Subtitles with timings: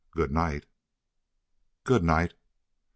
[0.15, 0.65] Good night."
[1.83, 2.33] "Good night."